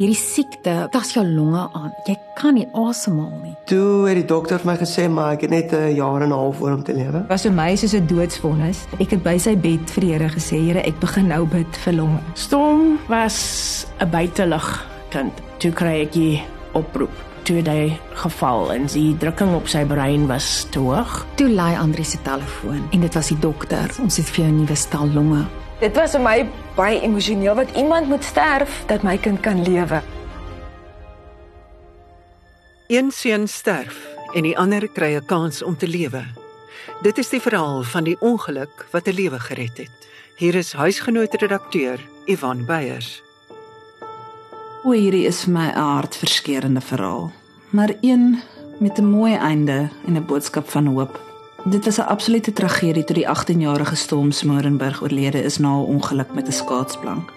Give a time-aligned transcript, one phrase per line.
[0.00, 1.90] Hierdie siekte tas jou longe aan.
[2.08, 3.50] Jy kan nie asemhaal nie.
[3.68, 6.32] Toe het die dokter vir my gesê maar ek het net 'n jaar en 'n
[6.32, 7.26] half voor om te lewe.
[7.28, 8.86] Was vir my soos 'n doodsvonnis.
[8.98, 11.92] Ek het by sy bed vir die Here gesê, Here, ek begin nou bid vir
[11.92, 12.20] longe.
[12.34, 15.32] Storm was 'n buitelug kind.
[15.58, 17.12] Toe kry ek die oproep.
[17.42, 21.26] Toe hy geval en die drukking op sy brein was te hoog.
[21.34, 23.90] Toe lei Andri se telefoon en dit was die dokter.
[24.02, 25.44] Ons het vir jou 'n nuwe stel longe.
[25.80, 26.40] Dit was vir my
[26.76, 30.02] baie emosioneel wat iemand moet sterf dat my kind kan lewe.
[32.92, 33.96] Een seun sterf
[34.36, 36.20] en die ander kry 'n kans om te lewe.
[37.02, 40.08] Dit is die verhaal van die ongeluk wat 'n lewe gered het.
[40.36, 43.22] Hier is huisgenoot redakteur Ivan Beyers.
[44.84, 47.32] O, hierdie is vir my 'n hartverskeurende verhaal,
[47.70, 48.42] maar een
[48.78, 51.29] met 'n mooi einde en 'n boodskap van hoop.
[51.64, 56.34] Dit was 'n absolute tragedie toe die 18-jarige Storm Smorenburg oorlede is na 'n ongeluk
[56.34, 57.32] met 'n skaatsplank.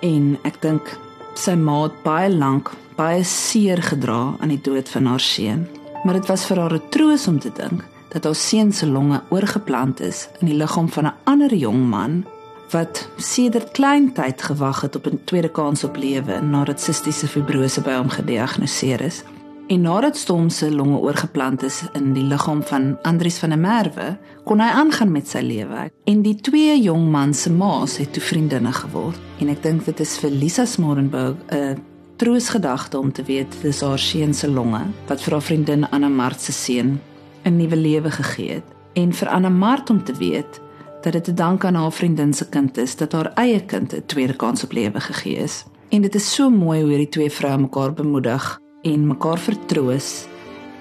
[0.00, 0.98] En ek dink
[1.34, 5.68] sy ma het baie lank baie seer gedra aan die dood van haar seun.
[6.04, 9.22] Maar dit was vir haar 'n troos om te dink dat haar seun se longe
[9.28, 12.24] oorgeplant is in die liggaam van 'n ander jong man
[12.70, 17.80] wat sedert klein tyd gewag het op 'n tweede kans op lewe nadat sistiese fibrose
[17.80, 19.22] by hom gediagnoseer is.
[19.66, 24.12] En nadat Storm se longe oorgeplant is in die liggaam van Andries van der Merwe,
[24.46, 25.88] kon hy aangaan met sy lewe.
[26.06, 29.18] En die twee jong mans se ma's het toe vriendinne geword.
[29.42, 31.82] En ek dink dit is vir Lisa Smorenburg 'n
[32.16, 36.40] troosgedagte om te weet dis haar seun se longe wat vir haar vriendin Anna Mart
[36.40, 37.00] se seun
[37.44, 38.68] 'n nuwe lewe gegee het.
[38.94, 40.60] En vir Anna Mart om te weet
[41.02, 44.06] dat dit te dank aan haar vriendin se kind is dat haar eie kind 'n
[44.06, 45.64] tweede kans op lewe gegee is.
[45.88, 50.26] En dit is so mooi hoe hierdie twee vroue mekaar bemoedig en mekaar vertroos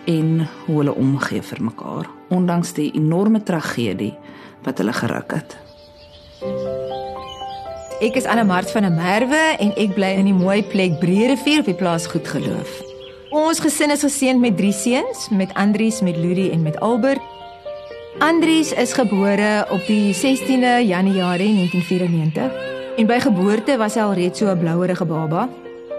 [0.06, 4.14] en hoe hulle omgee vir mekaar ondanks die enorme tragedie
[4.66, 5.58] wat hulle geruk het.
[8.04, 11.64] Ek is Anna Mart van der Merwe en ek bly in die mooi plek Breerivier
[11.64, 12.82] op die plaas Goedgeloof.
[13.36, 17.24] Ons gesin is geseënd met drie seuns, met Andries, met Ludie en met Albert.
[18.24, 24.40] Andries is gebore op die 16de Januarie 1994 en by geboorte was hy al reeds
[24.40, 25.50] so 'n blouerige baba.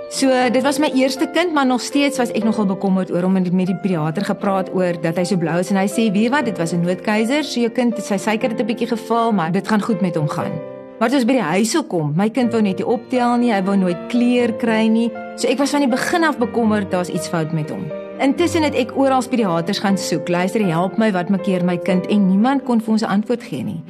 [0.08, 3.36] So dit was my eerste kind, maar nog steeds was ek nogal bekommerd oor hom
[3.36, 6.30] en met die pediater gepraat oor dat hy so blou is en hy sê, "Weet
[6.30, 9.52] wat, dit was 'n noodkeiser, so jou kind, sy suiker het 'n bietjie geval, maar
[9.52, 10.52] dit gaan goed met hom gaan."
[10.98, 13.52] Maar toe ons by die huis toe kom, my kind wou net nie optel nie,
[13.52, 15.10] hy wou nooit kleur kry nie.
[15.36, 18.05] So ek was van die begin af bekommerd daar's iets fout met hom.
[18.16, 20.28] Intussen het ek oral pediaters gaan soek.
[20.28, 23.42] Luister, help my, wat maak keer my kind en niemand kon vir ons 'n antwoord
[23.42, 23.80] gee nie.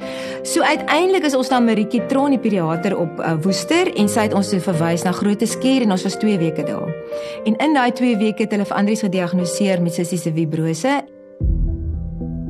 [0.43, 4.33] So uiteindelik is ons na Maritjie Tron die pediater op uh, Woester en sy het
[4.33, 6.95] ons verwys na Grote Skuur en ons was 2 weke daar.
[7.45, 11.03] En in daai 2 weke het hulle vir Andries gediagnoseer met sistiese fibrose.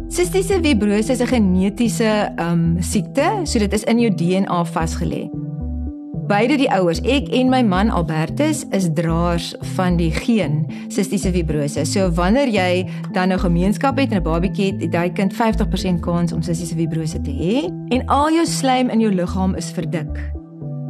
[0.08, 5.47] Sistiese fibrose is 'n genetiese um siekte, so dit is in jou DNA vasgelê.
[6.28, 11.86] Beide die ouers, ek en my man Albertus, is draers van die geen sistiese fibrose.
[11.88, 12.84] So wanneer jy
[13.16, 16.76] dan 'n gemeenskap het en 'n babatjie het, het daai kind 50% kans om sistiese
[16.76, 20.34] fibrose te hê en al jou slijm in jou liggaam is verdik.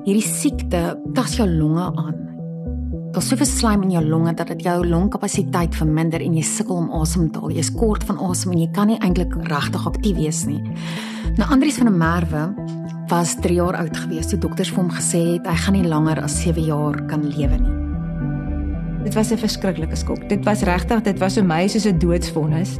[0.05, 2.15] Hierdie siekte tas jou longe aan.
[3.11, 6.91] Daar's soveel slijm in jou longe dat dit jou longkapasiteit verminder en jy sukkel om
[6.91, 7.51] asem te haal.
[7.51, 10.61] Jy's kort van asem en jy kan nie eintlik regtig aktief wees nie.
[11.35, 12.53] Nou Andries van der Merwe
[13.09, 16.19] was 3 jaar oud gewees toe dokters vir hom gesê het hy gaan nie langer
[16.23, 17.75] as 7 jaar kan lewe nie.
[19.03, 20.29] Dit was 'n verskriklike skok.
[20.29, 22.79] Dit was regtig, dit was vir my soos 'n doodsvonnis.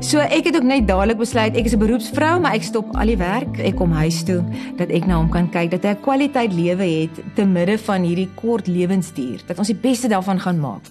[0.00, 3.06] So ek het ook net dadelik besluit ek is 'n beroepsvrou, maar ek stop al
[3.06, 3.58] die werk.
[3.58, 4.44] Ek kom huis toe
[4.76, 8.02] dat ek na hom kan kyk, dat hy 'n kwaliteit lewe het te midde van
[8.02, 10.84] hierdie kort lewensduur, dat ons die beste daarvan gaan maak.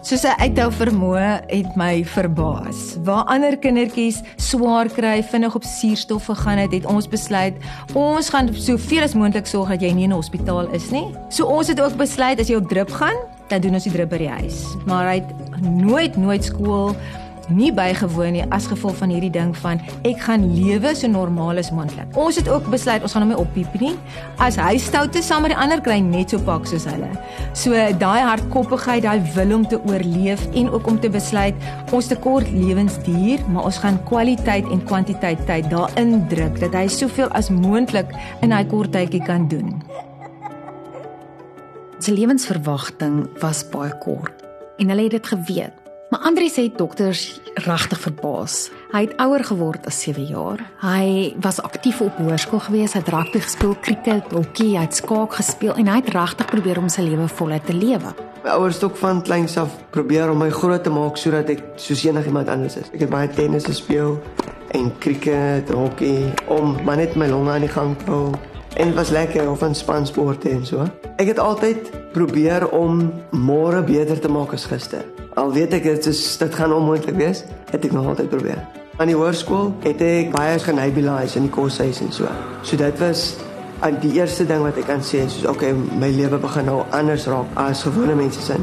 [0.00, 2.94] Soos hy uithou vermoë het my verbaas.
[3.04, 7.58] Waar ander kindertjies swaar kry, vinnig op suurstof gegaan het, het ons besluit
[7.92, 11.04] ons gaan soveel as moontlik sorg dat jy nie in 'n hospitaal is nie.
[11.28, 13.16] So ons het ook besluit as jy op drip gaan,
[13.48, 14.64] dan doen ons die drip by die huis.
[14.86, 16.96] Maar hy het nooit nooit skool
[17.54, 21.70] nie bygewoon nie as gevolg van hierdie ding van ek gaan lewe so normaal as
[21.74, 22.10] moontlik.
[22.18, 23.94] Ons het ook besluit ons gaan hom nie oppiep nie.
[24.42, 27.10] As hy stout is saam met die ander kry net so pak soos hulle.
[27.58, 31.56] So daai hardkoppigheid, daai wil om te oorleef en ook om te besluit
[31.94, 36.86] ons te kort lewensduur, maar ons gaan kwaliteit en kwantiteit tyd daarin druk dat hy
[36.90, 38.12] soveel as moontlik
[38.44, 39.80] in hy kort tydjie kan doen.
[42.00, 44.46] Sy lewensverwagting was baie kort
[44.80, 45.79] en hulle het dit geweet.
[46.10, 48.54] Maar Andre sê dokters regtig verbaas.
[48.90, 50.58] Hy het ouer geword as 7 jaar.
[50.82, 55.38] Hy was aktief op hoërskool gewees, hy het rugby gespeel, kriket, hokkie, hy het skaak
[55.38, 58.10] gespeel en hy het regtig probeer om sy lewe voluit te lewe.
[58.42, 61.62] My ouers het ook van kleins af probeer om my groot te maak sodat ek
[61.78, 62.90] soos enigiemand anders is.
[62.90, 64.18] Ek het baie tennis gespeel
[64.74, 68.32] en kriket, hokkie om maar net my longe aan die gang te hou.
[68.76, 70.86] En dit was lekker of in spansporte en so.
[71.16, 75.04] Ek het altyd probeer om môre beter te maak as gister.
[75.38, 78.64] Al weet ek dit is dit gaan onmoontlik wees, het ek nog altyd probeer.
[79.00, 82.28] Aan die hoërskool het ek baie genebilize in die koshuis en so.
[82.62, 83.36] So dit was
[83.80, 87.24] aan die eerste ding wat ek kan sê is okay, my lewe begin nou anders
[87.30, 88.58] raak as gewone mense se.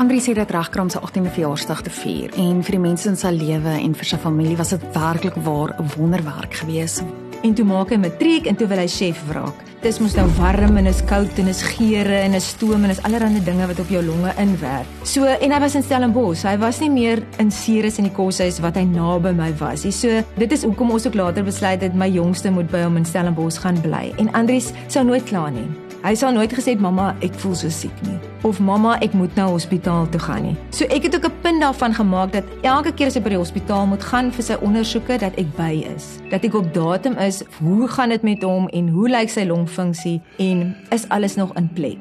[0.00, 3.16] Andri sê dit regkry om sy 18de verjaarsdag te vier en vir die mense in
[3.16, 7.25] sy lewe en vir sy familie was dit werklik waar 'n wonderwerk geweest.
[7.42, 9.62] En toe maak hy matriek en toe wil hy chef raak.
[9.84, 13.02] Dis mos nou warm en is koud en is geure en is stoom en is
[13.06, 14.88] allerlei dinge wat op jou longe inwerk.
[15.06, 16.46] So en hy was in Stellenbosch.
[16.48, 19.94] Hy was nie meer in Ceres in die koshuis wat hy naby my was nie.
[19.94, 23.06] So dit is hoekom ons ook later besluit het my jongste moet by hom in
[23.06, 24.08] Stellenbosch gaan bly.
[24.18, 25.68] En Andries sou nooit kla nie.
[26.06, 28.14] Hy sal nooit gesê het mamma, ek voel so siek nie
[28.46, 30.52] of mamma, ek moet nou hospitaal toe gaan nie.
[30.70, 33.42] So ek het ook 'n punt daarvan gemaak dat elke keer as hy by die
[33.42, 36.20] hospitaal moet gaan vir sy ondersoeke dat ek by is.
[36.30, 40.22] Dat ek op datum is, hoe gaan dit met hom en hoe lyk sy longfunksie
[40.38, 41.98] en is alles nog in plek.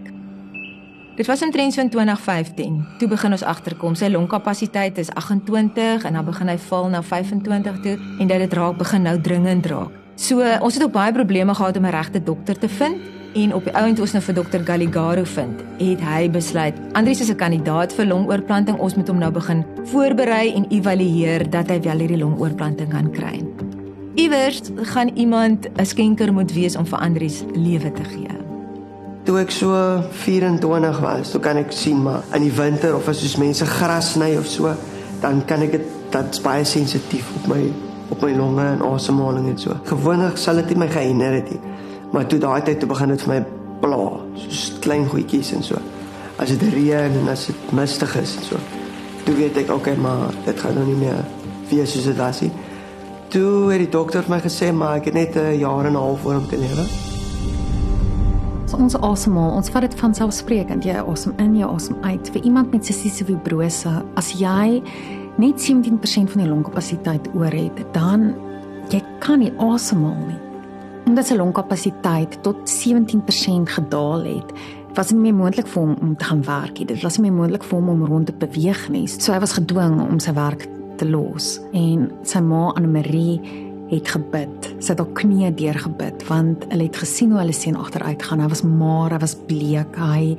[1.15, 2.85] Dit was omtrent so in 2015.
[2.99, 7.81] Toe begin ons agterkom sy longkapasiteit is 28 en dan begin hy val na 25
[7.81, 9.91] toe en dit raak begin nou dringend raak.
[10.15, 12.97] So ons het ook baie probleme gehad om 'n regte dokter te vind
[13.35, 17.31] en op die ouend ons nou vir dokter Galligaro vind, het hy besluit Andries is
[17.31, 18.79] 'n kandidaat vir longoorplanting.
[18.79, 23.43] Ons moet hom nou begin voorberei en evalueer dat hy wel hierdie longoorplanting kan kry.
[24.15, 28.35] Iewers gaan iemand 'n skenker moet wees om vir Andries lewe te gee.
[29.23, 33.19] Toe ek so 24 was, toe kan ek sien maar in die winter of as
[33.19, 34.75] soos mense gras sny of so,
[35.21, 37.71] dan kan ek dit dat's baie sensitief op my
[38.09, 39.75] op my longe en asemhaling en so.
[39.83, 41.74] Gewoonlik sal dit nie my gehinder het nie.
[42.11, 43.39] Maar toe daai tyd toe begin dit vir my
[43.81, 44.03] pla,
[44.49, 45.81] so klein goedjies en so.
[46.41, 48.61] As dit reën en as dit mistig is en so.
[49.25, 51.23] Toe weet ek okay, maar dit gaan nou nie meer
[51.71, 52.51] wees soos dit was nie.
[53.33, 56.01] Toe het die dokter vir my gesê maar ek het net 'n jaar en 'n
[56.01, 56.85] half voor om te lewe.
[58.65, 60.83] So ons asemhaal, ons vat dit van selfsprekend.
[60.83, 62.29] Jy asem in, jy asem uit.
[62.29, 64.81] Vir iemand met sistiese fibrose, as jy
[65.37, 68.33] net 17% van die longkapasiteit oor het, dan
[68.89, 70.44] jy kan nie asemhaal nie.
[71.05, 74.53] Omdat sy longkapasiteit tot 17% gedaal het,
[74.95, 76.87] was dit nie meer moontlik vir hom om te gaan werk nie.
[76.89, 79.05] Dit was nie meer moontlik vir hom om rond te beweeg nie.
[79.11, 80.65] So hy was gedwing om sy werk
[80.99, 83.39] te los en sy ma Anne Marie
[83.91, 84.69] het gebid.
[84.79, 88.41] Sy het haar knieë deurgebid want hulle het gesien hoe hulle seun agteruit gaan.
[88.41, 89.99] Hy was maar, hy was bleek.
[89.99, 90.35] Hy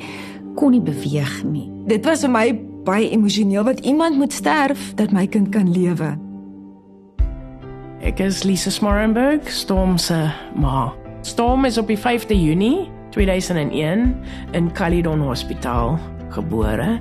[0.57, 1.69] kon nie beweeg nie.
[1.87, 2.47] Dit was vir my
[2.87, 6.15] baie emosioneel wat iemand moet sterf dat my kind kan lewe.
[8.07, 10.93] Ek is Lisa Smarenberg, Storm se ma.
[11.27, 14.15] Storm is op die 5de Junie 2001
[14.55, 15.99] in Caledon Hospitaal
[16.31, 17.01] gebore.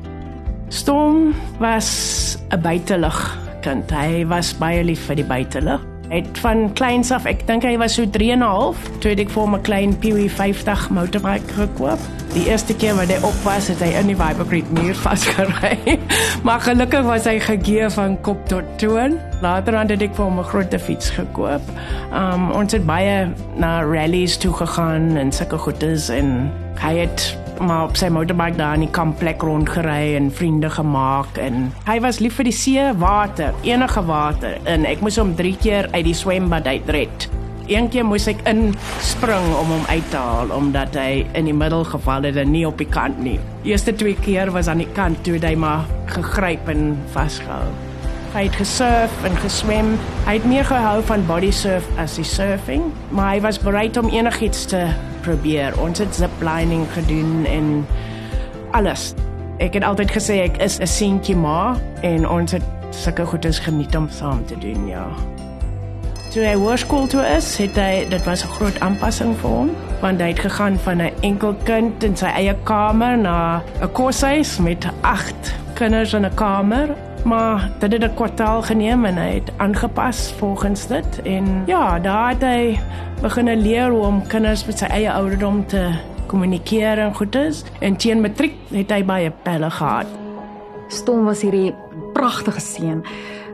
[0.74, 3.86] Storm was 'n buitelug kind.
[3.92, 5.95] Hy was baie lief vir die buitelug.
[6.10, 9.20] Het van kleins af, ek dink hy was so 3 en 'n half, toe het
[9.20, 12.00] ek vir hom 'n klein Peewee 50 motorbike gekoop.
[12.34, 16.00] Die eerste keer wat hy op was, het hy in die Vipercreek muur vasgery.
[16.46, 19.20] maar gelukkig was hy gegee van kop tot toon.
[19.42, 21.64] Later het ek vir hom 'n groot fiets gekoop.
[22.12, 27.88] Um ons het baie na rallies toe gegaan en sulke goedes en hy het maar
[27.90, 32.38] op sy motorbike daar in die kampplek rondgery en vriende gemaak en hy was lief
[32.40, 36.68] vir die see, water, enige water en ek moes hom 3 keer uit die swembad
[36.68, 37.28] uitred.
[37.66, 41.86] Een keer moes ek inspring om hom uit te haal omdat hy in die middel
[41.88, 43.40] geval het en nie op die kant nie.
[43.66, 47.72] Eerste twee keer was aan die kant toe hy maar gegryp en vasgehou.
[48.36, 49.94] Hy het gesurf en geswem.
[50.28, 54.12] Hy het meer gehou van body surf as die surfing, maar hy was bereid om
[54.12, 54.82] enigiets te
[55.26, 55.76] probeer.
[55.82, 57.86] Ons het ziplining gedoen en
[58.78, 59.14] alles.
[59.64, 63.96] Ek het altyd gesê ek is 'n seentjie ma en ons het sulke goedes geniet
[63.96, 65.08] om saam te doen, ja.
[66.36, 69.70] Toe hy hoërskool toe is, het hy dit was 'n groot aanpassing vir hom,
[70.02, 74.60] want hy het gegaan van 'n enkel kind in sy eie kamer na 'n koshuis
[74.60, 76.90] met 8 kinders in 'n kamer.
[77.26, 82.30] Maar dit het 'n kwartaal geneem en hy het aangepas volgens dit en ja, daar
[82.30, 82.80] het hy
[83.22, 85.92] begin leer hoe om kinders met sy eie ouderdom te
[86.26, 87.64] kommunikeer en goedes.
[87.80, 90.06] En teen matriek het hy baie pelle gehad.
[90.88, 91.74] Stom was hierdie
[92.14, 93.04] pragtige seun.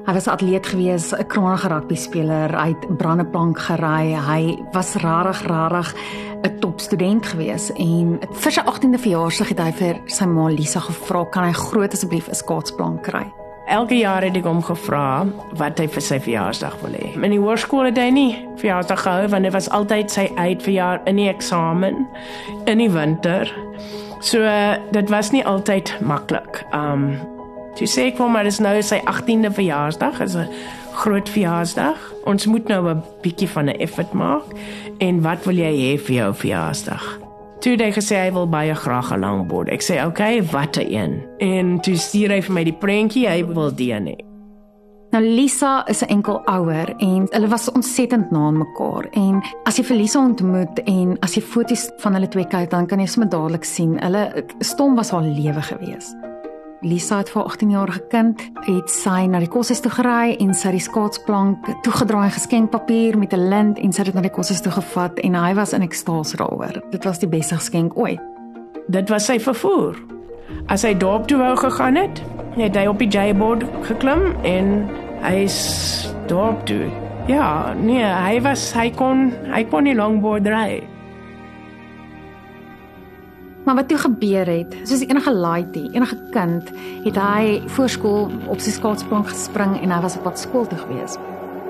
[0.06, 4.96] Hy was 'n atleet gewees, 'n kronige rugby speler, hy het brandeplank gery, hy was
[4.96, 5.96] rarig rarig
[6.44, 11.26] 'n topstudent gewees en vir sy 18de verjaarsdag het hy vir sy ma Lisa gevra
[11.26, 13.41] kan hy groot asseblief 'n skaatsplank kry.
[13.72, 15.24] Elke jaar het ek hom gevra
[15.56, 17.14] wat hy vir sy verjaarsdag wil hê.
[17.16, 21.22] In die hoërskool het hy nie verjaarsdag gehou want dit was altyd sy uitverjaar in
[21.22, 22.02] die eksamen
[22.68, 23.48] in die winter.
[24.20, 26.66] So uh, dit was nie altyd maklik.
[26.76, 27.14] Um
[27.80, 30.52] toe sê ek hom maar dis nou sy 18de verjaarsdag, is 'n
[31.00, 31.98] groot verjaarsdag.
[32.28, 34.52] Ons moet nou 'n bietjie van 'n effort maak.
[35.00, 37.21] En wat wil jy hê vir jou verjaarsdag?
[37.62, 39.70] Toe hy gesê hy wil baie graag 'n langbord.
[39.70, 43.28] Ek sê, "Oké, okay, wat 'n een." En toe stuur hy vir my die prentjie,
[43.28, 44.18] hy wil die een hê.
[45.12, 49.84] Nou Lisa is 'n enkel ouer en hulle was ontsettend na mekaar en as jy
[49.84, 53.30] vir Lisa ontmoet en as jy foto's van hulle twee kyk dan kan jy sommer
[53.30, 56.16] dadelik sien hulle stom was haar lewe gewees.
[56.82, 60.72] Lisa het vir 18 jarige kind het sy na die koshuis toe gery en sy
[60.72, 64.62] het die skaatsplank toegedraai geskenkpapier met 'n lint en sy het dit na die koshuis
[64.62, 66.82] toe gevat en hy was in ekstase daaroor.
[66.90, 68.20] Dit was die beste geskenk ooit.
[68.88, 69.96] Dit was sy vervoer.
[70.68, 72.22] As hy dorp toe wou gegaan het,
[72.56, 74.90] het hy op die J-board geklim en
[75.22, 76.90] hy's dorp toe.
[77.28, 80.82] Ja, nee, hy was hy kon hy kon nie longboard ry.
[83.64, 86.70] Maar wat toe gebeur het, soos enige laaitie, enige kind,
[87.04, 91.20] het hy voorskool op sy skaatsplank gespring en hy was op pad skool toe gewees.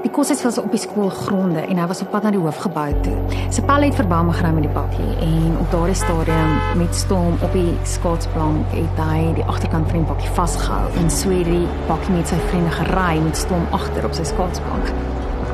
[0.01, 3.17] Die koshuis was op die skoolgronde en hy was op pad na die hoofgebou toe.
[3.51, 7.51] Sy pa het verbame gery met die bakkie en op daardie stadium met storm op
[7.53, 12.15] die skaatsplank het hy die agterkant van die bakkie vasgehou en so het die bakkie
[12.15, 14.95] met sy vriende gery met storm agter op sy skaatsplank.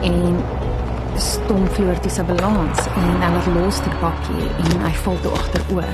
[0.05, 0.39] En
[1.17, 5.33] storm vloer dit sy balans en hy het los die bakkie en hy val toe
[5.41, 5.91] agteroor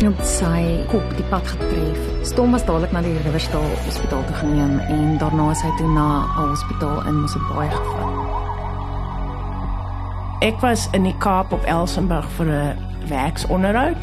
[0.00, 2.04] en op sy kop die pad getref.
[2.24, 6.24] Stom was dadelik na die Riverstal Hospitaal toe geneem en daarna is hy toe na
[6.24, 8.12] 'n hospitaal in Mosselbaai gevat.
[10.40, 12.76] Ek was in die Kaap op Elsenburg vir 'n
[13.08, 14.02] werksonderhoud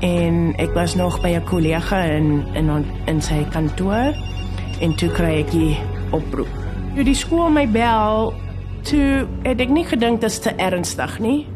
[0.00, 4.14] en ek was nog by 'n kollega in in in sy kantoor
[4.80, 5.78] en toe kry ek die
[6.10, 6.48] oproep.
[6.94, 8.34] Toe die skool my bel,
[8.82, 11.53] toe het ek nie gedink dit is te ernstig nie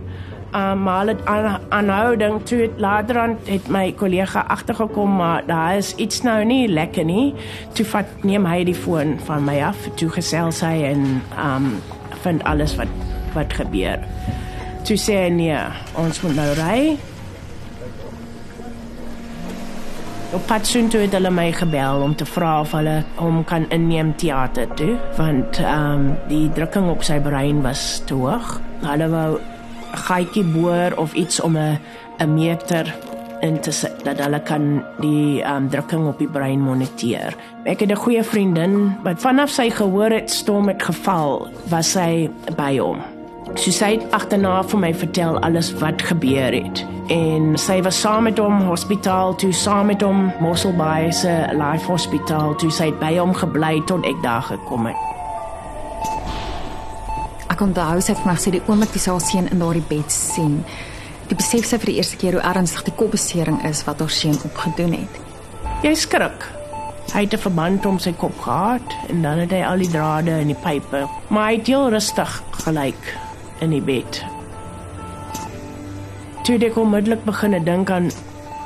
[0.55, 1.25] um, maar het
[1.69, 6.69] aanhouding toe het later aan het my kollega agtergekom maar daar is iets nou nie
[6.69, 7.35] lekker nie.
[7.73, 11.71] Toe vat neem hy die foon van my af toe gesels hy en um
[12.23, 12.89] vind alles wat
[13.35, 14.01] wat gebeur.
[14.89, 15.61] Toe sê hy nee
[16.01, 16.81] ons moet nou ry.
[20.37, 24.11] Op pad soontoe het hulle my gebel om te vra of hulle hom kan inneem
[24.21, 28.59] teater toe want ehm um, die drukking op sy brein was te hoog.
[28.85, 29.31] Hulle wou
[29.93, 31.79] gaatjie boor of iets om 'n
[32.19, 32.95] 'n meter
[33.41, 37.35] in te sit dat hulle kan die um, drukking op die brein moniteer.
[37.65, 42.31] Ek het 'n goeie vriendin wat vanaf sy gehoor het stom het geval, was sy
[42.57, 42.99] by hom.
[43.55, 48.39] Sy sê agterna vir my vertel alles wat gebeur het en sy was saam met
[48.39, 53.79] hom hospitaal toe saam met hom Mosselbaai se life hospitaal toe sy by hom gebly
[53.87, 55.18] tot ek daar gekom het
[57.59, 59.87] ek onthou sy het vir my gesê die oomblik toe sy haar seun in daardie
[59.91, 60.61] bed sien,
[61.27, 64.37] die besef sy vir die eerste keer hoe ernstig die kopbesering is wat haar seun
[64.47, 65.17] opgedoen het.
[65.83, 66.47] Jy skrik.
[67.11, 70.39] Hy het 'n verband om sy kop gehad en dan het hy al die drade
[70.39, 73.03] in die pype, maar hy het heel rustig gelyk
[73.61, 74.23] in die bed.
[76.45, 78.13] Toe ek onmiddellik begin dink aan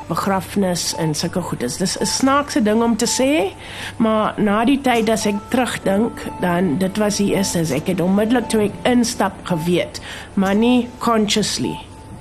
[0.09, 1.76] begrafnis en sulke goedes.
[1.76, 3.54] Dis 'n snaakse ding om te sê,
[3.97, 8.00] maar na die tyd as ek terugdink, dan dit was die eerste as ek het
[8.00, 10.00] onmiddellik toe ek instap geweet,
[10.35, 11.76] maar nie consciously.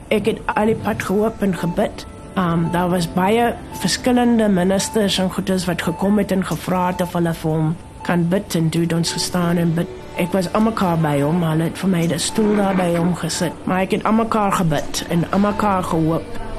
[0.08, 2.06] Ek het al die pad gehoop en gebid.
[2.36, 7.14] Um daar was baie verskillende ministers en goedes wat gekom het en gevra het of
[7.14, 9.88] hulle vir hom kan bid en toe ons gestaan en bid.
[10.20, 13.54] Ek was almekaar by hom, hulle het vir my 'n stoel daar by hom gesit,
[13.66, 16.51] maar ek het almekaar gebid en almekaar gehoop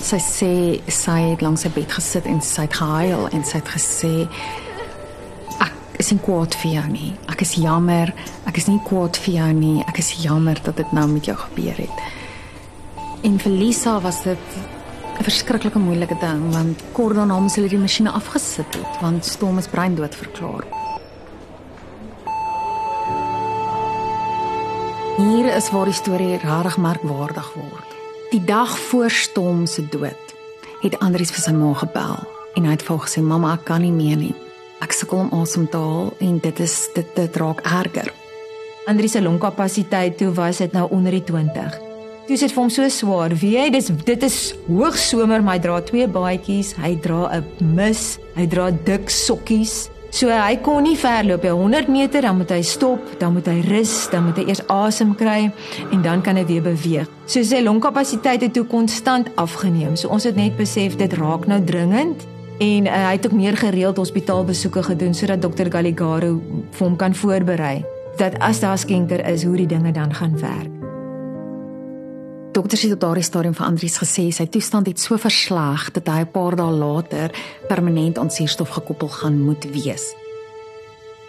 [0.00, 0.52] sy sê
[0.92, 4.12] sy het langs sy bed gesit en sy het gehuil en sy het gesê
[5.58, 7.12] ek is nie kwaad vir jou nie.
[7.26, 8.12] Ek is jammer.
[8.46, 9.82] Ek is nie kwaad vir jou nie.
[9.90, 12.02] Ek is jammer dat dit nou met jou gebeur het.
[13.26, 14.46] En vir Lisa was dit
[15.18, 19.58] 'n verskriklike moeilike ding want kort daarna moes hulle die masjiene afgesit het want Storm
[19.58, 20.64] is breindood verklaar.
[25.18, 27.97] Hier is waar die storie regtig merkwaardig word.
[28.28, 30.34] Die dag voor Storm se dood
[30.82, 32.18] het Andries vir sy ma gebel
[32.58, 34.34] en hy het vir haar gesê mamma ek kan nie meer nie.
[34.84, 38.10] Ek sukkel om asem te haal en dit is dit dit raak erger.
[38.84, 41.78] Andries se longkapasiteit toe was dit nou onder die 20.
[42.28, 43.32] Toe sit vir hom so swaar.
[43.32, 48.18] Wie hy dis dit is hoogsomer maar hy dra twee baadjies, hy dra 'n mis,
[48.36, 49.88] hy dra dik sokkies.
[50.10, 53.58] So hy kon nie verloop by 100 meter, dan moet hy stop, dan moet hy
[53.68, 55.50] rus, dan moet hy eers asem kry
[55.92, 57.10] en dan kan hy weer beweeg.
[57.28, 59.98] So sy longkapasiteit het toe konstant afgeneem.
[60.00, 62.24] So ons het net besef dit raak nou dringend
[62.58, 66.38] en uh, hy het ook meer gereeld hospitaalbesoeke gedoen sodat dokter Galligaro
[66.72, 67.84] vir hom kan voorberei
[68.18, 70.77] dat as daar skenker is, hoe die dinge dan gaan werk.
[72.52, 76.32] Dokters het daardie stadium vir Andries gesê sy toestand het so versleg dat hy 'n
[76.32, 77.30] paar dae later
[77.68, 80.14] permanent aan suurstof gekoppel gaan moet wees.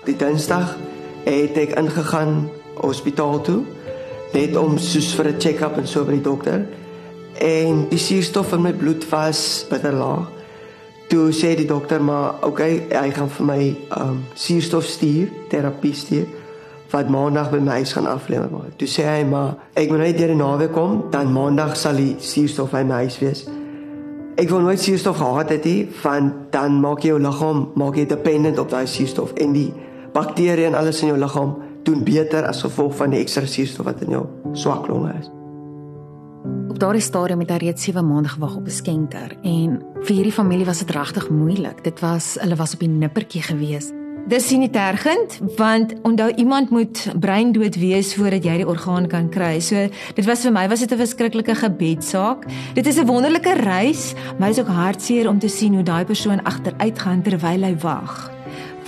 [0.05, 0.77] Die Dinsdag
[1.25, 3.63] het ek ingegaan hospitaal toe
[4.33, 6.65] net om soos vir 'n check-up en so by die dokter.
[7.41, 10.27] En die suurstof in my bloed was bitter laag.
[11.09, 16.38] Toe sê die dokter maar okay, hy gaan vir my um suurstof stuur, terapie stuur
[16.91, 18.73] wat maandag by my huis gaan aflewer word.
[18.79, 22.15] Toe sê hy maar ek moet net deur die naweek kom, dan maandag sal die
[22.23, 23.45] suurstof by my huis wees.
[24.39, 28.59] Ek wil nooit suurstof gehad het nie, want dan maak jou liggaam maak jy dependent
[28.61, 29.67] op daai suurstof en die
[30.15, 34.01] bakterieë en alles in jou liggaam doen beter as gevolg van die ekstra suurstof wat
[34.05, 35.29] in jou swak longe is.
[36.69, 40.37] Op daardie stadium het hy reeds 7 maande gewag op 'n skenker en vir hierdie
[40.39, 41.83] familie was dit regtig moeilik.
[41.83, 43.91] Dit was hulle was op die nippertjie gewees.
[44.27, 49.29] Dis sien nie tergend want onthou iemand moet breindood wees voordat jy die orgaan kan
[49.29, 49.59] kry.
[49.59, 52.45] So dit was vir my was dit 'n verskriklike gebedsaak.
[52.73, 56.05] Dit is 'n wonderlike reis, maar dit is ook hartseer om te sien hoe daai
[56.05, 58.39] persoon agteruit gaan terwyl hy wag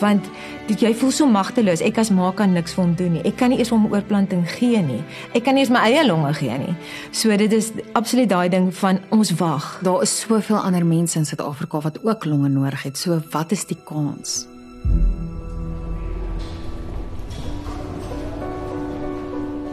[0.02, 0.28] want
[0.68, 1.84] dit jy voel so magteloos.
[1.86, 3.24] Ek as ma kan niks vir hom doen nie.
[3.28, 5.02] Ek kan nie eers hom oorplanting gee nie.
[5.38, 6.76] Ek kan nie eens my eie longe gee nie.
[7.12, 9.80] So dit is absoluut daai ding van ons wag.
[9.86, 12.98] Daar is soveel ander mense in Suid-Afrika wat ook longe nodig het.
[12.98, 14.51] So wat is die kans?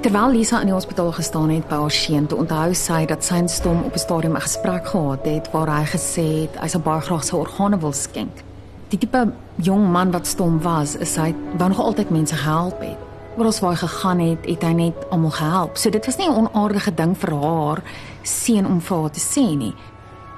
[0.02, 3.34] Terwyl Lisa in die hospitaal gestaan het by haar seun, toe onthou sy dat sy
[3.34, 6.82] en Stom op 'n stadium 'n gesprek gehad het waar hy gesê het hy sou
[6.82, 8.44] baie graag sy organe wil skenk
[8.88, 9.26] die tipe
[9.64, 13.04] jong man wat stom was, is hy wou nog altyd mense gehelp het.
[13.38, 15.76] Ons waar gegaan het, het hy net almal gehelp.
[15.78, 17.82] So dit was nie 'n onaardige ding vir haar
[18.22, 19.74] seun om vir haar te sê nie.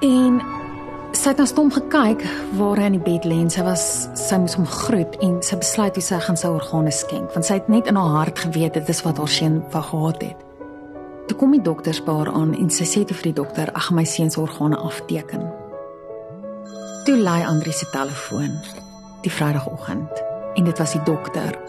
[0.01, 0.41] En
[1.17, 2.21] sy het na stom gekyk
[2.55, 3.83] waar hy in die bed lê en sy was
[4.17, 7.57] sy moes hom groet en sy besluit hoe sy gaan sy organe skenk want sy
[7.59, 10.47] het net in haar hart geweet dit is wat haar seun wou gehad het.
[11.27, 13.91] Toe kom die dokters by haar aan en sy sê te vir die dokter, "Ag,
[13.91, 15.51] my seun se organe afteken."
[17.05, 18.59] Toe lui Andri se telefoon
[19.21, 20.23] die Vrydagoggend
[20.55, 21.59] en dit was die dokter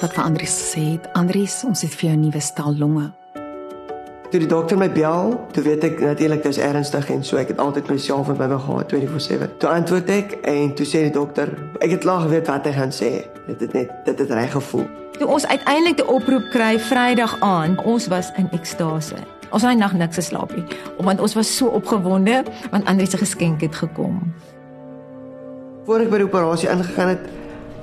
[0.00, 3.19] wat vir Andri gesê het: "Andries, ons het vir jou nuwe stel longe."
[4.30, 7.58] Toe die dokter my bel, toe weet ek natuurlik dis ernstig en so ek het
[7.58, 9.56] altyd myself by my gehad 24/7.
[9.58, 12.94] Toe antwoord ek en toe sê die dokter, ek het klaar geweet wat hy gaan
[12.94, 13.10] sê.
[13.48, 14.86] Dit het net dit het reg gevoel.
[15.18, 19.18] Toe ons uiteindelik die oproep kry Vrydag aan, ons was in ekstase.
[19.50, 20.64] Ons het nag niks geslaap nie,
[20.98, 24.30] want ons was so opgewonde want Andri se geskenk het gekom
[25.90, 27.22] voor ek by die operasie ingegaan het,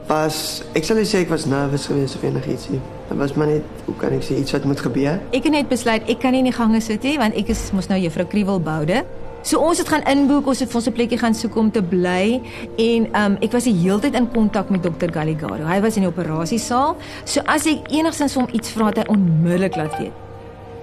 [0.07, 0.37] was
[0.79, 2.79] ek sal sê ek was nervus geweest of enigiets nie.
[3.07, 5.21] Dit was maar net, hoe kan ek sê iets wat moet gebeur?
[5.31, 7.69] Ek het net besluit ek kan nie in die gange sit nie want ek is
[7.71, 9.05] mos nou juffrou Kriewel boude.
[9.47, 11.81] So ons het gaan inboek, ons het vir ons 'n plekkie gaan soek om te
[11.81, 12.41] bly
[12.77, 15.63] en um ek was die hele tyd in kontak met dokter Galligaro.
[15.63, 16.97] Hy was in die operasiesaal.
[17.23, 20.26] So as ek enigsins vir hom iets vra, het hy onmiddellik laat weet.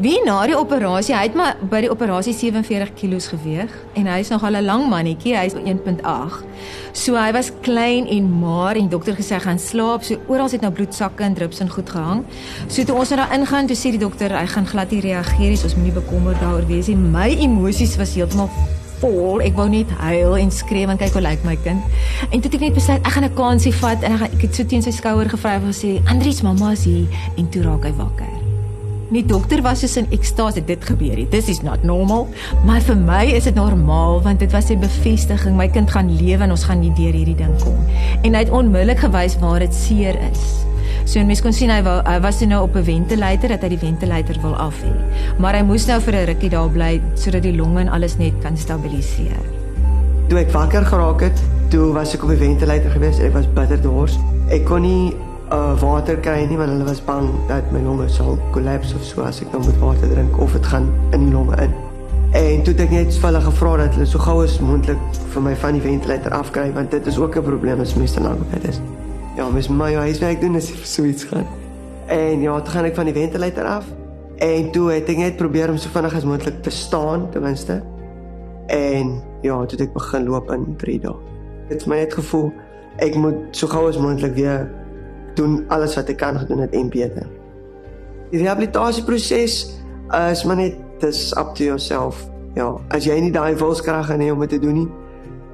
[0.02, 4.16] Wie na die operasie, hy het maar by die operasie 47 kg geweeg en hy
[4.24, 6.42] is nog al 'n lang mannetjie, hy is 1.8.
[6.92, 10.02] So hy was klein en maar en dokter gesê gaan slaap.
[10.02, 12.24] So oral het nou bloedsakke en drips en goed gehang.
[12.66, 15.50] So toe ons nou daar ingaan, toe sê die dokter hy gaan glad nie reageer
[15.50, 15.62] nie.
[15.62, 16.96] Ons moenie bekommerd daaroor wees nie.
[16.96, 18.50] My emosies was heeltemal
[18.98, 19.40] vol.
[19.40, 21.82] Ek wou net huil en skree en kyk hoe lyk my kind.
[22.30, 24.42] En toe het ek net besluit ek gaan 'n kansie vat en ek, gaan, ek
[24.42, 27.84] het so teen sy skouer gevryf en gesê Andries mamma is hier en toe raak
[27.84, 28.43] hy wakker.
[29.14, 31.28] Die dokter was soos in ekstase dit gebeur het.
[31.30, 32.24] This is not normal,
[32.66, 36.42] maar vir my is dit normaal want dit was 'n bevestiging my kind gaan lewe
[36.42, 37.78] en ons gaan nie deur hierdie ding kom.
[38.22, 40.64] En hy het onmiddellik gewys waar dit seer is.
[41.04, 43.68] So en mens kon sien hy, wou, hy was nou op 'n ventilator dat hy
[43.68, 44.92] die ventilator wil af hê.
[45.38, 48.32] Maar hy moes nou vir 'n rukkie daar bly sodat die longe en alles net
[48.42, 49.44] kan stabiliseer.
[50.28, 53.18] Toe ek wakker geraak het, toe was ek op die ventilator gewees.
[53.18, 54.18] Ek was bitter dors.
[54.48, 55.14] Ek kon nie
[55.54, 59.22] uh water kry nie want hulle was bang dat my longe sal kollaps of so
[59.22, 61.74] as ek nou met water drink of dit gaan in die longe in.
[62.34, 65.44] En toe het ek net vir hulle gevra dat hulle so gou as moontlik vir
[65.46, 68.40] my van die ventilator afkry want dit is ook 'n probleem as mens te lank
[68.42, 68.80] op dit is.
[69.36, 71.46] Ja, mes my huiswerk doen as so iets gaan.
[72.06, 73.86] En ja, toe gaan ek van die ventilator af.
[74.38, 77.82] En toe het ek net probeer om so vinnig as moontlik te staan ten minste.
[78.66, 81.14] En ja, toe het ek begin loop in 3 dae.
[81.68, 82.52] Dit het my net gevoel
[82.96, 84.70] ek moet so gou as moontlik weer
[85.36, 87.26] doen alles wat ek kan gedoen het en beter.
[88.30, 89.56] Die rehabilitasieproses
[90.30, 92.28] is maar net dis up to yourself.
[92.54, 94.90] Ja, as jy nie daai wilskrag het om dit te doen nie,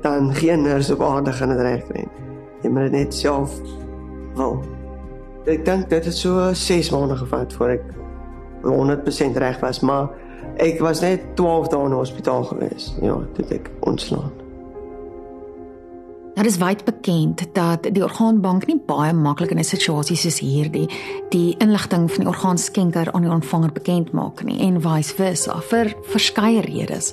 [0.05, 2.27] dan geen nurse op aarde gaan dit regkry nie.
[2.62, 3.57] Jy moet dit net self
[4.37, 4.61] wil.
[5.49, 7.87] Ek dink dit het so 6 maande gevat voor ek
[8.64, 10.11] 100% reg was, maar
[10.61, 12.93] ek was net 12 dae in hospitaal gewees.
[13.01, 14.39] Ja, dit ek ontslaan.
[16.35, 20.88] Dit is wyd bekend dat die orgaanbank nie baie maklik in 'n situasie soos hierdie
[21.29, 25.95] die inligting van die orgaanskenker aan die ontvanger bekend maak nie en vice versa vir
[26.03, 27.12] verskeie redes.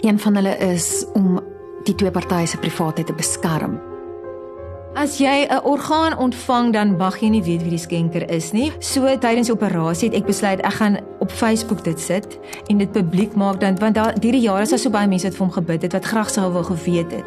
[0.00, 1.40] Een van hulle is om
[1.84, 3.95] die twee partye se privaatheid te beskerm.
[4.96, 8.72] As jy 'n orgaan ontvang, dan mag jy nie weet wie die skenker is nie.
[8.78, 12.92] So tydens die operasie het ek besluit ek gaan op Facebook dit sit en dit
[12.92, 15.52] publiek maak dan want daar hierdie jare is daar so baie mense wat vir hom
[15.52, 17.24] gebid het wat graag sou wou geweet het.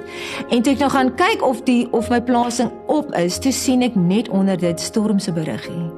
[0.49, 3.81] En toe ek nou gaan kyk of die of my plasing op is, toe sien
[3.81, 5.91] ek net onder dit Storm se beriggie.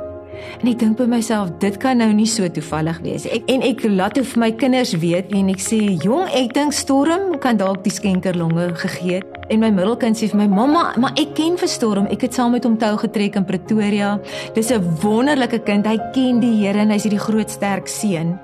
[0.61, 3.25] En ek dink by myself, dit kan nou nie so toevallig wees.
[3.25, 6.73] Ek en ek laat hoe vir my kinders weet en ek sê, "Jong, ek dink
[6.73, 11.11] Storm kan dalk die skenkerlonge gegee het." En my middelkind sê vir my, "Mamma, maar
[11.19, 12.05] ek ken vir Storm.
[12.05, 14.19] Ek het saam met hom tou getrek in Pretoria.
[14.53, 15.85] Dis 'n wonderlike kind.
[15.85, 18.39] Hy ken die Here en hy's hierdie groot sterk seun."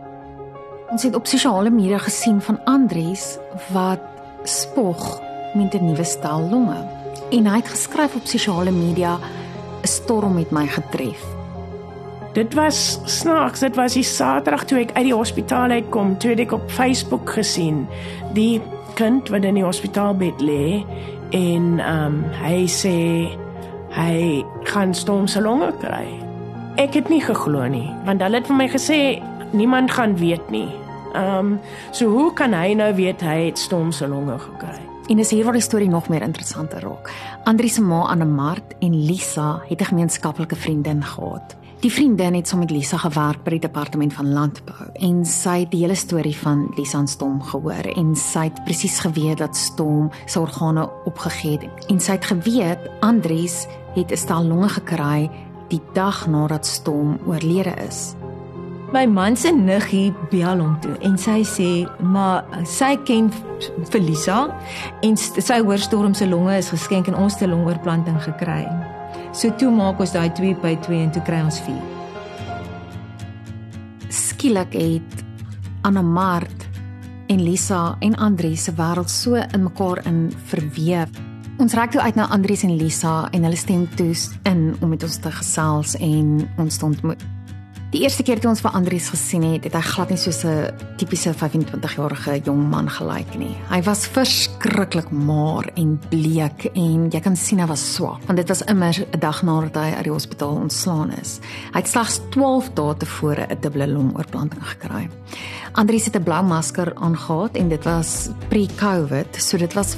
[0.92, 3.38] Ons het op sosiale media gesien van Andries
[3.72, 4.00] wat
[4.44, 5.22] spog
[5.56, 6.88] met 'n nuwe stel longe.
[7.32, 9.18] En hy het geskryf op sosiale media,
[9.84, 11.24] "’n Storm het my getref."
[12.34, 16.52] Dit was snaaks, dit was die Saterdag toe ek uit die hospitaal uitkom, toe ek
[16.52, 17.88] op Facebook gesien
[18.34, 18.62] die
[18.98, 20.82] kind wat in die hospitaalbed lê
[21.36, 22.98] en ehm um, hy sê
[23.98, 26.08] hy kan stomsalonge kry.
[26.82, 29.00] Ek het nie geglo nie, want hulle het vir my gesê
[29.54, 30.70] niemand gaan weet nie.
[31.14, 31.60] Ehm um,
[31.92, 34.82] so hoe kan hy nou weet hy het stomsalonge gekry?
[35.08, 37.12] En is hier waar die storie nog meer interessanter raak.
[37.48, 41.56] Andri se ma Anne Mart en Lisa het 'n gemeenskaplike vriendin gehad.
[41.78, 45.70] Die vriendin het saam met Lisa gewerk by die departement van landbou en sy het
[45.70, 50.08] die hele storie van Lisa en Stom gehoor en sy het presies geweet dat Stom
[50.26, 55.30] sy organe opgegee het en sy het geweet Andries het 'n stel longe gekry
[55.70, 58.16] die dag nadat Stom oorlede is.
[58.92, 63.30] My man se niggie bel hom toe en sy sê maar sy ken
[63.92, 64.50] vir Lisa
[65.02, 68.66] en sy hoor Storm se longe is geskenk en ons het 'n longoorplanting gekry.
[69.38, 71.78] So toe maak ons daai 2 by 2 en toe kry ons 4.
[74.10, 75.22] Skielik het
[75.86, 76.66] Anna Mart
[77.30, 81.14] en Lisa en Andri se wêreld so in mekaar in verweef.
[81.62, 84.10] Ons raak toe uit na Andri en Lisa en hulle stem toe
[84.50, 86.98] in om met ons te gesels en ons stond
[87.88, 90.76] Die eerste keer toe ons vir Andries gesien het, het hy glad nie soos 'n
[91.00, 93.56] tipiese 25-jarige jong man gelyk nie.
[93.70, 98.50] Hy was verskriklik maar en bleek en jy kan sien hy was swak, want dit
[98.50, 101.40] was immer 'n dag nadat hy uit die hospitaal ontslaan is.
[101.72, 105.08] Hy het slegs 12 dae tevore 'n dubbele longoorplanting gekry.
[105.72, 109.96] Andries het 'n blou masker aangetree en dit was pre-COVID, so dit was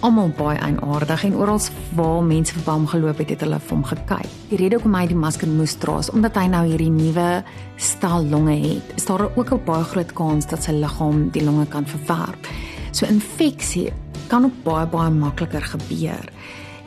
[0.00, 1.60] almal baie eienaardig en oral
[1.94, 4.34] waar mense vir hom geloop het, het hulle vir hom gekyk.
[4.50, 7.44] Die rede hoekom hy die masker moes dra is omdat hy nou hierdie nuwe
[7.76, 8.92] stel longe het.
[8.96, 12.46] Is daar ook 'n baie groot kans dat sy liggaam die longe kan verwerp.
[12.92, 13.92] So infeksie
[14.28, 16.30] kan ook baie baie makliker gebeur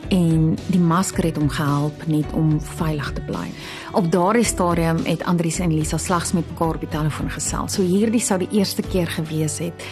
[0.10, 3.48] en die masker het hom gehelp net om veilig te bly.
[3.94, 7.74] Op daardie stadium het Andries en Lisa slegs met mekaar op die telefoon gesels.
[7.74, 9.86] So hierdie sou die eerste keer gewees het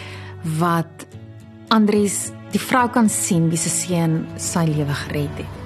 [0.58, 1.06] wat
[1.68, 5.56] Andries die vrou kan sien wie se seun sy lewe gered het.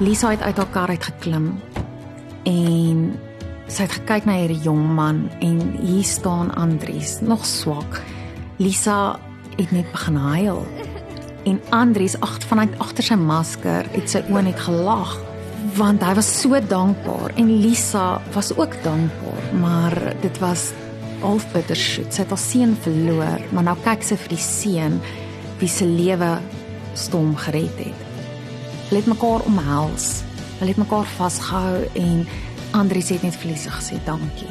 [0.00, 1.50] Lisa het uit haar kar uit geklim
[2.48, 3.00] en
[3.70, 8.00] sy het gekyk na hierdie jong man en hier staan Andries, nog swak.
[8.58, 9.18] Lisa
[9.56, 10.64] het net begin huil.
[11.48, 15.16] En Andries agter vanuit agter sy masker het sy oë net gelag
[15.76, 20.70] want hy was so dankbaar en Lisa was ook dankbaar, maar dit was
[21.20, 22.08] half bittersoet.
[22.08, 24.96] Sy het haar seun verloor, maar nou kyk sy vir die seun
[25.60, 26.38] wie se lewe
[26.96, 28.06] stom gered het.
[28.88, 30.22] Hulle het mekaar omhels.
[30.58, 32.26] Hulle het mekaar vasgehou en
[32.70, 34.50] Andries het net verliesig gesê dankie.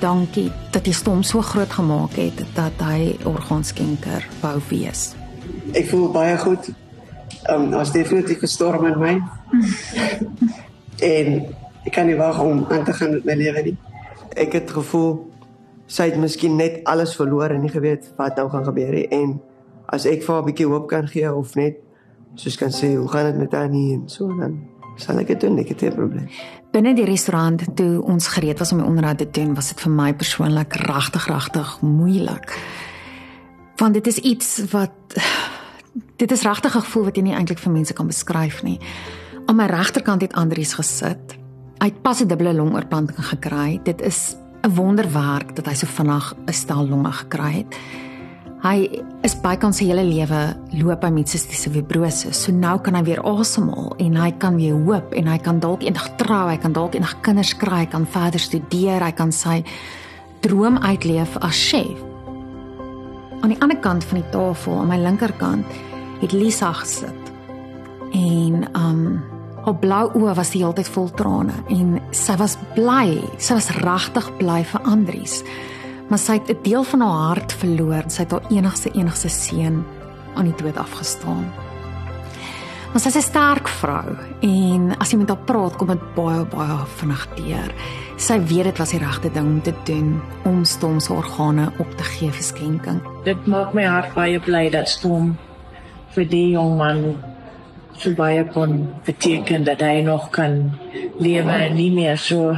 [0.00, 5.12] Dankie dat jy stom so groot gemaak het dat hy orgaanskenker wou wees.
[5.76, 6.70] Ek voel baie goed.
[7.48, 9.14] Um, as definitief gestorm in my.
[11.14, 11.34] en
[11.86, 13.76] ek kan nie wag om aan te gaan met my lewe nie.
[14.38, 15.18] Ek het gevoel
[15.88, 19.38] sy het miskien net alles verloor en nie geweet wat nou gaan gebeur nie en
[19.88, 21.76] as ek vir 'n bietjie hoop kan gee of net
[22.34, 24.60] soos kan sê hoe gaan dit met Annie en so dan
[24.96, 26.28] sal ek dit doen ek het 'n probleem.
[26.72, 29.90] Binne die restaurant toe ons gereed was om die onderhoud te doen, was dit vir
[29.92, 32.58] my persoonlik regtig regtig moeilik.
[33.76, 34.92] Want dit is iets wat
[36.16, 38.78] dit is regtig 'n gevoel wat jy nie eintlik vir mense kan beskryf nie.
[39.46, 41.38] Aan my regterkant het Andries gesit.
[41.78, 43.80] Hy het pas 'n dubbele longoorplanting gekry.
[43.82, 47.76] Dit is 'n wonderwerk dat hy so vinnig 'n stel longe gekry het.
[48.58, 48.88] Hy
[49.22, 50.38] is bykans sy hele lewe
[50.80, 52.32] loop hy met sistiese fibrose.
[52.34, 55.84] So nou kan hy weer asemhaal en hy kan weer hoop en hy kan dalk
[55.86, 59.60] eendag trou, hy kan dalk eendag kinders kry, hy kan verder studeer, hy kan sy
[60.42, 62.02] droom uitleef as chef.
[63.38, 65.78] Aan die ander kant van die tafel, aan my linkerkant,
[66.18, 67.32] het Lisa gesit.
[68.10, 69.02] En um
[69.68, 73.70] haar blou oë was die hele tyd vol trane en sy was bly, sy was
[73.84, 75.42] regtig bly vir Andries
[76.08, 78.04] maar sy het 'n deel van haar hart verloor.
[78.06, 79.84] Sy het haar enigste enigste seun
[80.34, 81.44] aan die dood afgestaan.
[82.92, 86.78] Maar sy's 'n sterk vrou en as jy met haar praat, kom dit baie baie
[86.96, 87.72] vinnig deur.
[88.16, 91.90] Sy weet dit was die regte ding om te doen om Storm se organe op
[91.96, 93.00] te gee vir skenking.
[93.24, 95.36] Dit maak my hart baie bly dat Storm
[96.14, 97.16] vir die jong man
[97.98, 100.78] so baie kon beteken dat hy nog kan
[101.18, 102.56] lewe en nie meer so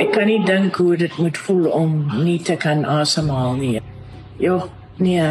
[0.00, 1.92] ek kan nie dink hoe dit moet voel om
[2.24, 3.80] nie te kan asemhaal nie.
[4.40, 4.68] Jo,
[5.00, 5.28] nee.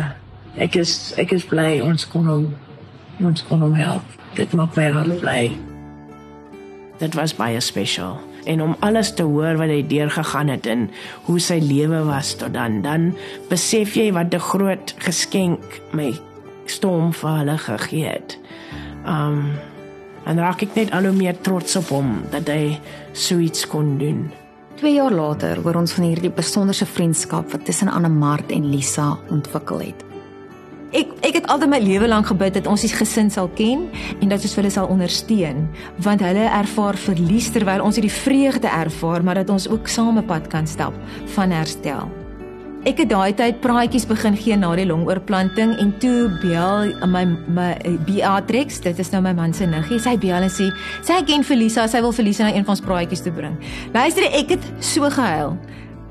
[0.55, 2.45] Ek is ek is bly ons kon hom
[3.25, 4.15] ons kon hom help.
[4.35, 5.41] Dit maak my hart bly.
[6.99, 10.87] Dit was baie special en om alles te hoor wat hy deurgegaan het en
[11.25, 13.09] hoe sy lewe was tot dan dan
[13.49, 16.13] besef jy wat 'n groot geskenk my
[16.65, 18.37] storm vir hulle gegee het.
[19.05, 19.53] Um
[20.25, 22.79] en raak ek net al hoe meer trots op hom dat hy
[23.13, 24.31] so iets kon doen.
[24.75, 29.13] 2 jaar later hoor ons van hierdie besonderse vriendskap wat tussen Anne Mart en Lisa
[29.31, 30.03] ontwikkel het.
[30.95, 33.87] Ek ek het altyd my lewe lank gebid dat ons die gesin sal ken
[34.19, 35.63] en dat ons hulle sal ondersteun,
[36.03, 40.27] want hulle ervaar verlies terwyl ons hierdie vreugde ervaar, maar dat ons ook saam 'n
[40.27, 40.93] pad kan stap
[41.37, 42.24] van herstel.
[42.85, 47.71] Ek het daai tyd praatjies begin gee na die longoorplanting en toe bel my my
[48.05, 50.67] Beatrix, dit is nou my man se niggie, sy bel en sê
[51.01, 53.55] sy ken Felisa, sy wil Felisa na een van ons praatjies toe bring.
[53.95, 55.57] Luister, ek het so gehuil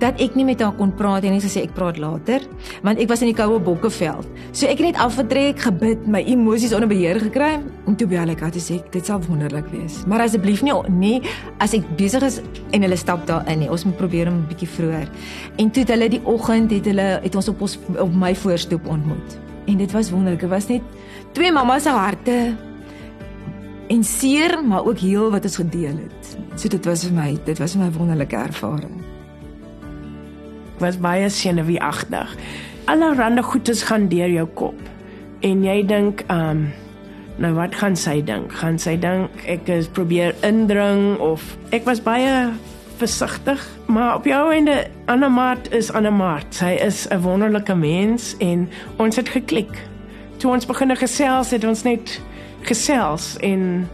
[0.03, 2.43] dat ek nie met haar kon praat en sy sê ek praat later
[2.85, 4.27] want ek was in die koue bokkeveld.
[4.53, 8.43] So ek het net afgetrek, gebid, my emosies onder beheer gekry en toe bel ek
[8.45, 10.03] haar sê dit sal wonderlik wees.
[10.11, 11.15] Maar asseblief nie nie
[11.63, 12.41] as ek besig is
[12.73, 13.71] en hulle stap daar in nie.
[13.71, 15.09] Ons moet probeer om 'n bietjie vroeër.
[15.59, 18.87] En toe het hulle die oggend het hulle het ons op ons op my voorstoep
[18.87, 19.39] ontmoet.
[19.67, 20.41] En dit was wonderlik.
[20.41, 20.83] Dit was net
[21.33, 22.57] twee mamma se harte
[23.89, 26.37] en seer maar ook heel wat ons gedeel het.
[26.57, 29.14] So dit was vir my, dit was 'n wonderlike ervaring
[30.79, 32.37] was baie senuweeagtig.
[32.85, 34.81] Allerhande goedes gaan deur jou kop.
[35.41, 36.73] En jy dink, ehm, um,
[37.37, 38.53] nou wat gaan sy dink?
[38.53, 42.53] Gaan sy dink ek is probeer indring of ek was baie
[42.97, 46.47] versigtig, maar op jou einde Anamaat is Anamaat.
[46.55, 49.83] Sy is 'n wonderlike mens en ons het geklik.
[50.37, 52.21] Toe ons begin gesels het ons net
[52.63, 53.89] gesels en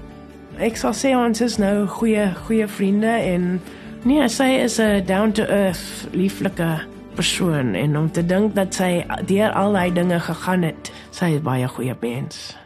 [0.59, 3.61] ek sal sê ons is nou goeie goeie vriende en
[4.03, 6.81] Nee, sy is 'n down to earth, lieflike
[7.15, 11.43] persoon en om te dink dat sy deur al daai dinge gegaan het, sy is
[11.45, 12.57] baie goeie mens.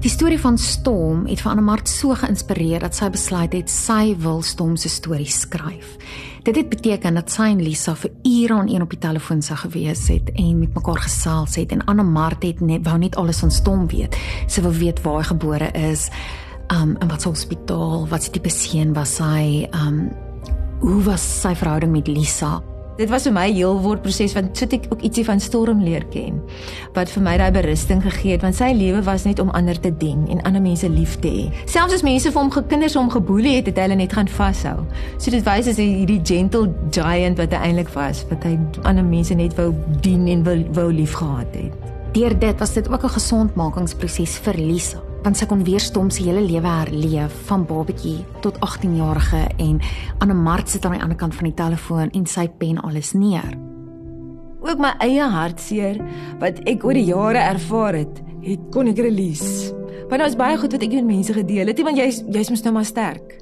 [0.00, 4.42] Die storie van Storm het vir Annemart so geïnspireer dat sy besluit het sy wil
[4.42, 5.96] Storm se storie skryf.
[6.42, 9.56] Dit het beteken dat sy en Lisa vir ure aan een op die telefoon sou
[9.56, 13.50] gewees het en met mekaar gesels het en Annemart het net wou net alles van
[13.50, 14.16] Storm weet.
[14.46, 16.10] Sy wou weet waar hy gebore is,
[16.70, 20.08] um in wat hospitaal, wat se tipe seun was hy, um
[20.80, 22.60] hoe was sy verhouding met Lisa?
[23.00, 26.04] Dit was vir my heel woord proses want so ek ook ietsie van Storm leer
[26.12, 26.36] ken
[26.96, 29.92] wat vir my daai berusting gegee het want sy lewe was net om ander te
[30.02, 31.46] dien en ander mense lief te hê.
[31.70, 34.84] Selfs as mense vir hom gekinders hom geboelie het, het hy hulle net gaan vashou.
[35.16, 39.06] So dit wys as hy hierdie gentle giant wat hy eintlik was, wat hy ander
[39.06, 39.70] mense net wou
[40.04, 41.92] dien en wou, wou liefgehad het.
[42.12, 46.24] Deur dit was dit ook 'n gesondmakingsproses vir Lisa want sy kon weer stom se
[46.24, 49.80] hele lewe herleef van babatjie tot 18 jarige en
[50.18, 53.52] Anne Mart sit aan die ander kant van die telefoon en sy pen alles neer.
[54.60, 56.00] Ook my eie hartseer
[56.40, 59.79] wat ek oor die jare ervaar het, het kon ek release.
[60.10, 62.72] Want was baie goed wat ek met mense gedeel het, want jy's jy's mos nou
[62.74, 63.36] maar sterk.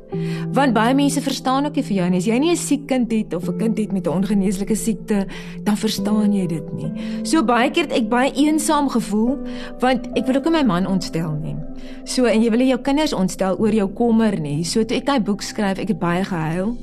[0.52, 2.20] Want baie mense verstaan ook nie vir jou nie.
[2.20, 5.26] As jy nie 'n siek kind het of 'n kind het met 'n ongeneeslike siekte,
[5.64, 6.92] dan verstaan jy dit nie.
[7.22, 9.38] So baie keer het ek baie eensaam gevoel
[9.80, 11.56] want ek wil ook nie my man ontstel nie.
[12.04, 14.64] So en jy wil jou kinders ontstel oor jou kommer nie.
[14.64, 16.76] So toe ek daai boek skryf, ek het baie gehuil.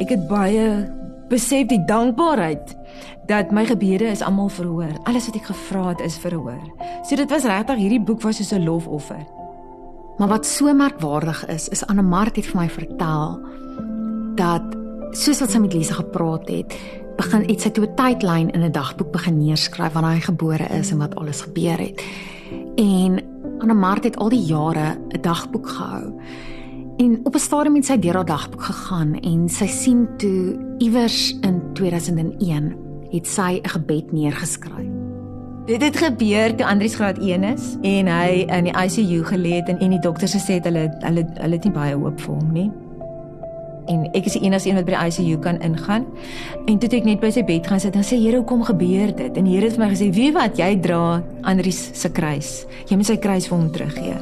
[0.00, 0.88] Ek het baie
[1.28, 2.76] besef die dankbaarheid
[3.26, 4.92] dat my gebede is almal verhoor.
[5.04, 6.62] Alles wat ek gevra het is verhoor.
[7.04, 9.26] So dit was regtig hierdie boek was soos 'n lofoffer.
[10.18, 13.40] Maar wat so merkwaardig is, is Anne Mart het vir my vertel
[14.34, 14.62] dat
[15.10, 16.74] soos wat sy met Lisa gepraat het,
[17.16, 20.90] begin iets sy toe 'n tydlyn in 'n dagboek begin neerskryf wanneer hy gebore is
[20.90, 22.02] en wat alles gebeur het.
[22.76, 23.20] En
[23.58, 26.12] Anne Mart het al die jare 'n dagboek gehou.
[26.96, 31.38] En op 'n stadium het sy deur haar dagboek gegaan en sy sien toe iewers
[31.40, 32.76] in 2001
[33.10, 34.88] het sy 'n gebed neergeskryf.
[35.66, 39.68] Dit het gebeur toe Andries graad 1 is en hy in die ICU gelê het
[39.68, 42.52] en, en die dokters gesê het hulle hulle hulle het nie baie hoop vir hom
[42.52, 42.70] nie.
[43.86, 46.06] En ek is die enigste een wat by die ICU kan ingaan.
[46.66, 49.36] En toe ek net by sy bed gaan sit en sê Here, hoekom gebeur dit?
[49.36, 52.66] En die Here het vir my gesê, "Wie wat jy dra Andries se kruis.
[52.86, 54.16] Jy moet sy kruis vir hom teruggee."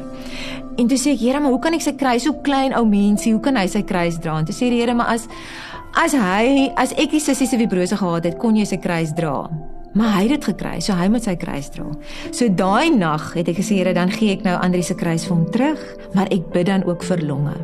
[0.77, 3.33] En toe sê ek, "Here, maar hoe kan ek sy kruis so klein ou mensie,
[3.33, 5.29] hoe kan hy sy kruis dra?" En toe sê die Here, "Maar as
[5.95, 9.47] As hy, as ek die sussie se vibrose gehad het, kon jy sy kruis dra.
[9.95, 11.85] Maar hy het dit gekry, so hy moet sy kruis dra.
[12.35, 15.37] So daai nag het ek gesê, Here, dan gee ek nou Andri se kruis vir
[15.37, 15.85] hom terug,
[16.19, 17.55] maar ek bid dan ook vir longe.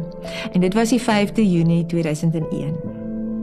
[0.54, 2.76] En dit was die 5de Junie 2001.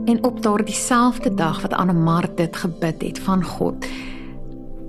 [0.08, 3.84] En op daardie selfde dag wat Anne Mart dit gebid het van God,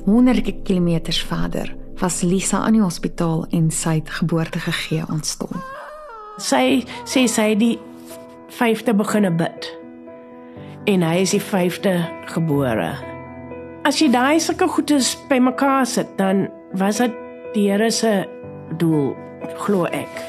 [0.07, 5.62] honderde kilometers verder, was Lisa in die hospitaal en sy het geboorte gegee ontstaan.
[6.39, 7.75] Sy sê sy het die
[8.55, 9.69] 5de begine bid.
[10.88, 11.95] En hy is die 5de
[12.31, 12.93] gebore.
[13.88, 16.47] As jy daai sulke goedes bymekaar sit, dan
[16.79, 17.15] was dit
[17.53, 18.23] die Here se
[18.77, 19.15] doel,
[19.65, 20.19] glo ek,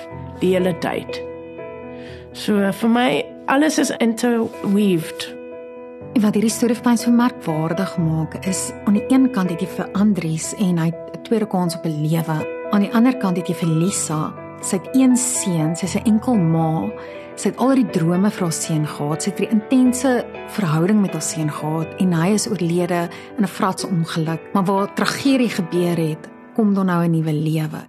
[0.40, 1.20] die hele tyd.
[2.32, 3.10] So vir my
[3.50, 5.39] alles is interweaved.
[6.18, 9.68] Wat hierdie storie vir my so merkwaardig maak, is aan die een kant het jy
[9.76, 12.36] vir Andries en hy 'n tweede kans op 'n lewe.
[12.72, 16.34] Aan die ander kant het jy vir Lisa, sy het een seun, sy's 'n enkel
[16.34, 16.90] ma.
[17.36, 19.22] Sy het al die drome vir haar seun gehad.
[19.22, 23.46] Sy het 'n intense verhouding met haar seun gehad en hy is oorlede in 'n
[23.46, 24.40] vrats ongeluk.
[24.52, 27.86] Maar waar tragedie gebeur het, kom daar nou 'n nuwe lewe.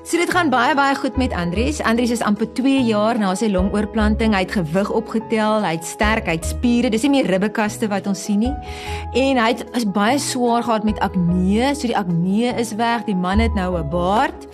[0.00, 1.82] So dit gaan baie baie goed met Andries.
[1.84, 4.32] Andries is amper 2 jaar na sy longoorplanting.
[4.32, 6.88] Hy het gewig opgetel, hy het sterk, hy het spiere.
[6.88, 8.54] Dis nie meer ribbekaste wat ons sien nie.
[9.12, 11.74] En hy het is baie swaar gehad met akne.
[11.76, 13.04] So die akne is weg.
[13.04, 14.48] Die man het nou 'n baard.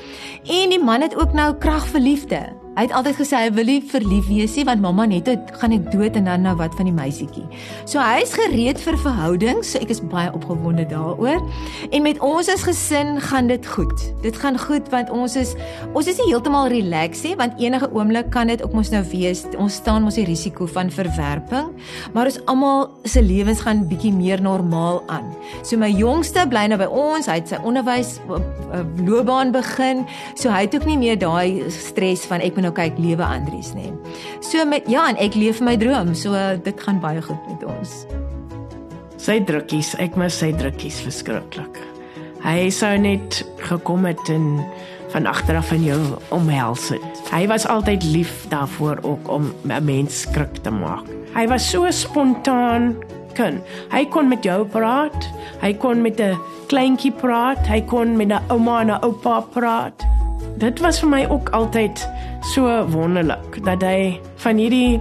[0.50, 2.65] En die man het ook nou krag vir liefde.
[2.76, 5.72] Hy het altyd gesê hy wil nie verlief wees nie want mamma net het gaan
[5.72, 7.46] ek dood en dan nou wat van die meisietjie.
[7.88, 9.70] So hy is gereed vir verhoudings.
[9.72, 11.40] So ek is baie opgewonde daaroor.
[11.88, 14.04] En met ons as gesin gaan dit goed.
[14.20, 15.54] Dit gaan goed want ons is
[15.96, 19.46] ons is nie heeltemal relaxed nie want enige oomblik kan dit ook mos nou wees.
[19.56, 21.72] Ons staan mos die risiko van verwerping,
[22.12, 25.32] maar ons almal se lewens gaan bietjie meer normaal aan.
[25.62, 27.32] So my jongste bly nou by ons.
[27.32, 30.04] Hy het sy onderwys eh, loopbaan begin.
[30.36, 33.72] So hy het ook nie meer daai stres van ek moet nou kyk lewe Andries
[33.76, 33.90] nê.
[34.44, 36.14] So met ja, en ek leef my droom.
[36.18, 36.34] So
[36.66, 38.04] dit gaan baie goed met ons.
[39.22, 41.80] Sy drukkies, ek mis sy drukkies verskriklik.
[42.44, 44.60] Hy sou net gekom het en
[45.14, 45.98] van agter af in jou
[46.34, 47.22] omhels het.
[47.32, 51.06] Hy was altyd lief daarvoor ook om 'n mens skrik te maak.
[51.34, 52.96] Hy was so spontaan
[53.34, 53.60] kan.
[53.92, 55.28] Hy kon met jou praat.
[55.60, 57.66] Hy kon met 'n kleintjie praat.
[57.66, 60.15] Hy kon met 'n ouma en 'n oupa praat.
[60.56, 62.00] Dit was vir my ook altyd
[62.54, 64.96] so wonderlik dat hy van hierdie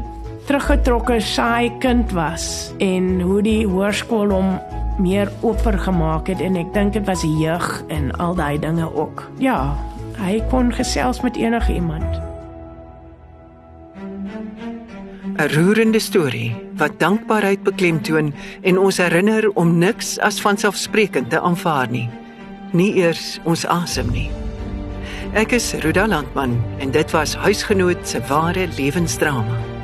[0.49, 4.57] teruggetrokke saai kind was en hoe die hoërskool hom
[4.99, 9.23] meer oper gemaak het en ek dink dit was jeug en al daai dinge ook.
[9.39, 9.75] Ja,
[10.19, 12.21] hy kon gesels met enige iemand.
[15.35, 21.91] 'n Roerende storie wat dankbaarheid beklemtoon en ons herinner om niks as vanselfsprekend te aanvaar
[21.91, 22.09] nie.
[22.71, 24.44] Nie eers ons asem nie.
[25.35, 29.74] Ek is Rudolf Landman en dit was huisgenoot se ware lewensdrama.